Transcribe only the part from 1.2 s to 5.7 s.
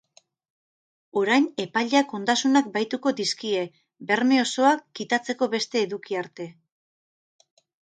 Orain, epaileak ondasunak bahituko dizkie, berme osoa kitatzeko